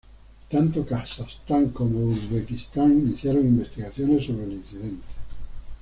[0.49, 5.05] Tanto Kazajstán como Uzbekistán iniciaron investigaciones sobre el incidente.